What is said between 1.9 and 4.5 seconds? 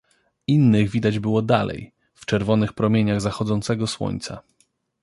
w czerwonych promieniach zachodzącego słońca.